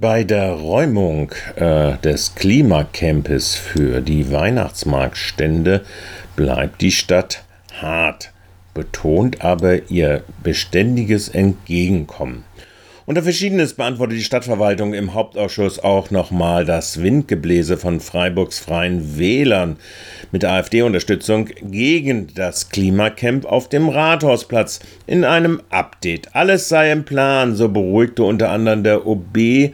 [0.00, 5.84] Bei der Räumung äh, des Klimacampes für die Weihnachtsmarktstände
[6.36, 7.42] bleibt die Stadt
[7.80, 8.32] hart,
[8.74, 12.44] betont aber ihr beständiges Entgegenkommen.
[13.08, 19.78] Unter Verschiedenes beantwortet die Stadtverwaltung im Hauptausschuss auch nochmal das Windgebläse von Freiburgs Freien Wählern
[20.30, 26.34] mit AfD-Unterstützung gegen das Klimacamp auf dem Rathausplatz in einem Update.
[26.34, 29.72] Alles sei im Plan, so beruhigte unter anderem der OB,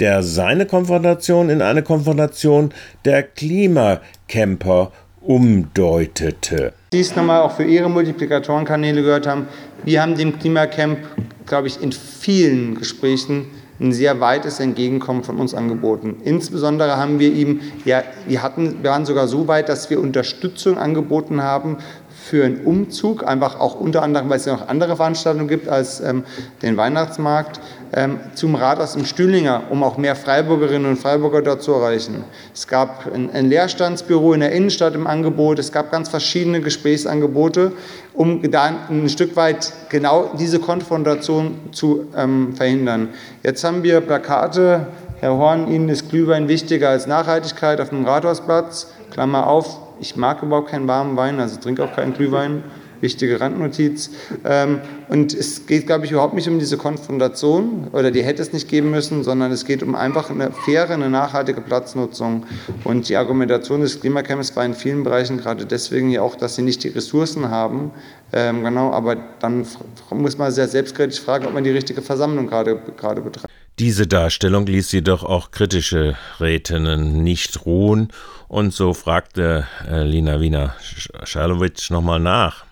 [0.00, 6.72] der seine Konfrontation in eine Konfrontation der Klimacamper umdeutete.
[6.94, 9.48] Dies nochmal auch für Ihre Multiplikatorenkanäle gehört haben.
[9.84, 10.98] Wir haben dem Klimacamp
[11.44, 13.46] glaube ich, in vielen Gesprächen
[13.80, 16.18] ein sehr weites Entgegenkommen von uns angeboten.
[16.22, 20.78] Insbesondere haben wir ihm, ja, wir, hatten, wir waren sogar so weit, dass wir Unterstützung
[20.78, 21.78] angeboten haben
[22.24, 26.00] für einen Umzug, einfach auch unter anderem, weil es ja noch andere Veranstaltungen gibt als
[26.00, 26.24] ähm,
[26.62, 27.60] den Weihnachtsmarkt,
[27.92, 32.24] ähm, zum Rathaus im Stühlinger, um auch mehr Freiburgerinnen und Freiburger dort zu erreichen.
[32.54, 37.72] Es gab ein, ein Leerstandsbüro in der Innenstadt im Angebot, es gab ganz verschiedene Gesprächsangebote,
[38.14, 43.10] um da ein Stück weit genau diese Konfrontation zu ähm, verhindern.
[43.42, 44.86] Jetzt haben wir Plakate,
[45.20, 50.42] Herr Horn, Ihnen ist Glühwein wichtiger als Nachhaltigkeit auf dem Rathausplatz, Klammer auf, ich mag
[50.42, 52.64] überhaupt keinen warmen Wein, also trinke auch keinen Glühwein.
[53.04, 54.10] Wichtige Randnotiz.
[54.44, 58.54] Ähm, und es geht, glaube ich, überhaupt nicht um diese Konfrontation oder die hätte es
[58.54, 62.46] nicht geben müssen, sondern es geht um einfach eine faire, eine nachhaltige Platznutzung.
[62.82, 66.62] Und die Argumentation des Klimacamps war in vielen Bereichen gerade deswegen ja auch, dass sie
[66.62, 67.90] nicht die Ressourcen haben.
[68.32, 69.66] Ähm, genau, aber dann
[70.10, 73.52] muss man sehr selbstkritisch fragen, ob man die richtige Versammlung gerade, gerade betreibt.
[73.78, 78.08] Diese Darstellung ließ jedoch auch kritische Rätinnen nicht ruhen
[78.48, 80.76] und so fragte äh, Lina Wiener
[81.24, 82.64] Schalowitsch nochmal nach.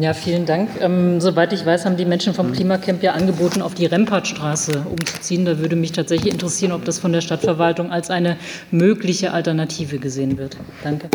[0.00, 0.70] Ja, vielen Dank.
[0.80, 5.44] Ähm, soweit ich weiß, haben die Menschen vom Klimacamp ja angeboten, auf die Rempartstraße umzuziehen.
[5.44, 8.36] Da würde mich tatsächlich interessieren, ob das von der Stadtverwaltung als eine
[8.70, 10.56] mögliche Alternative gesehen wird.
[10.82, 11.08] Danke.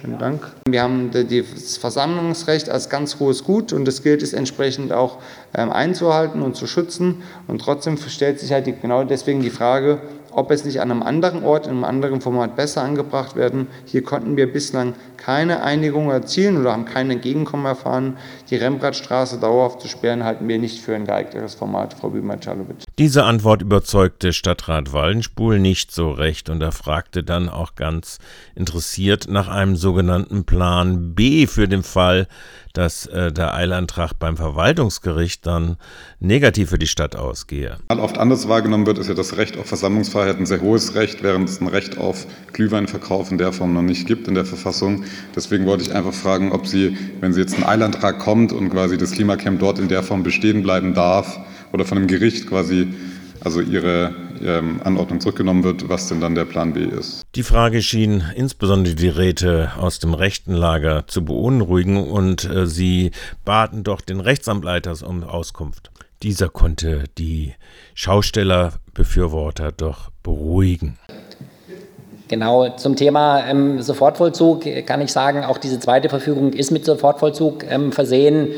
[0.00, 0.52] Vielen Dank.
[0.68, 5.18] Wir haben das Versammlungsrecht als ganz hohes Gut und das gilt es entsprechend auch
[5.54, 7.22] ähm, einzuhalten und zu schützen.
[7.46, 10.00] Und trotzdem stellt sich halt genau deswegen die Frage,
[10.32, 13.68] ob es nicht an einem anderen Ort, in einem anderen Format besser angebracht werden.
[13.84, 18.16] Hier konnten wir bislang keine Einigung erzielen oder haben kein Entgegenkommen erfahren.
[18.50, 22.84] Die Rembrandtstraße dauerhaft zu sperren, halten wir nicht für ein geeignetes Format, Frau Bümer-Czalowitsch.
[22.98, 28.18] Diese Antwort überzeugte Stadtrat Wallenspul nicht so recht und er fragte dann auch ganz
[28.54, 32.26] interessiert nach einem sogenannten Plan B für den Fall,
[32.72, 35.76] dass äh, der Eilantrag beim Verwaltungsgericht dann
[36.20, 37.78] negativ für die Stadt ausgehe.
[37.88, 41.48] Oft anders wahrgenommen wird, ist ja das Recht auf Versammlungsfreiheit ein sehr hohes Recht, während
[41.48, 45.04] es ein Recht auf Glühweinverkauf in der Form noch nicht gibt in der Verfassung.
[45.34, 48.98] Deswegen wollte ich einfach fragen, ob Sie, wenn Sie jetzt ein Eilantrag kommt und quasi
[48.98, 51.38] das Klimacamp dort in der Form bestehen bleiben darf
[51.72, 52.88] oder von dem Gericht quasi
[53.40, 57.22] also ihre ähm, Anordnung zurückgenommen wird, was denn dann der Plan B ist.
[57.34, 63.12] Die Frage schien insbesondere die Räte aus dem rechten Lager zu beunruhigen und äh, sie
[63.44, 65.90] baten doch den Rechtsamtleiter um Auskunft.
[66.22, 67.54] Dieser konnte die
[67.94, 70.98] Schaustellerbefürworter doch beruhigen.
[72.28, 77.64] Genau, zum Thema ähm, Sofortvollzug kann ich sagen, auch diese zweite Verfügung ist mit Sofortvollzug
[77.70, 78.48] ähm, versehen.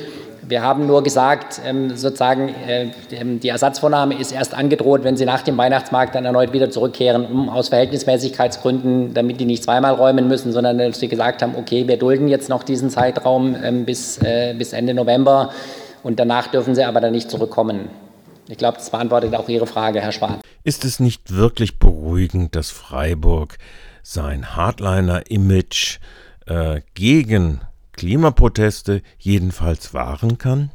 [0.43, 5.25] Wir haben nur gesagt, ähm, sozusagen, äh, ähm, die Ersatzvornahme ist erst angedroht, wenn Sie
[5.25, 10.27] nach dem Weihnachtsmarkt dann erneut wieder zurückkehren, um aus Verhältnismäßigkeitsgründen, damit die nicht zweimal räumen
[10.27, 14.19] müssen, sondern dass wir gesagt haben, okay, wir dulden jetzt noch diesen Zeitraum ähm, bis,
[14.19, 15.51] äh, bis Ende November
[16.03, 17.89] und danach dürfen Sie aber dann nicht zurückkommen.
[18.49, 20.41] Ich glaube, das beantwortet auch Ihre Frage, Herr Schwab.
[20.65, 23.59] Ist es nicht wirklich beruhigend, dass Freiburg
[24.03, 25.99] sein Hardliner-Image
[26.47, 27.61] äh, gegen
[27.93, 30.71] Klimaproteste jedenfalls wahren kann?